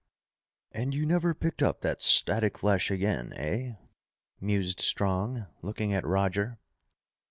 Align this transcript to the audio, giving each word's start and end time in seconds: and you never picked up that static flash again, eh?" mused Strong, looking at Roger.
and 0.71 0.95
you 0.95 1.05
never 1.05 1.35
picked 1.35 1.61
up 1.61 1.81
that 1.81 2.01
static 2.01 2.57
flash 2.57 2.89
again, 2.89 3.33
eh?" 3.33 3.73
mused 4.39 4.79
Strong, 4.81 5.45
looking 5.61 5.93
at 5.93 6.03
Roger. 6.07 6.57